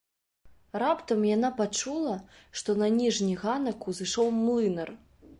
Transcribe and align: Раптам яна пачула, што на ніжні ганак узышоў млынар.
Раптам 0.83 1.19
яна 1.35 1.49
пачула, 1.59 2.15
што 2.61 2.75
на 2.79 2.87
ніжні 2.95 3.35
ганак 3.43 3.85
узышоў 3.93 4.33
млынар. 4.39 4.89